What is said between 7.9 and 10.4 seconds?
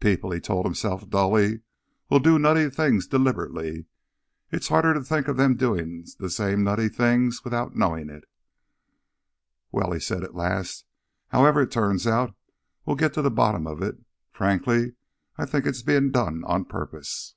it. "Well," he said at